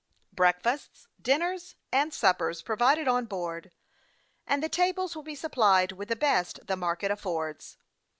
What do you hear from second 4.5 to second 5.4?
the tables will be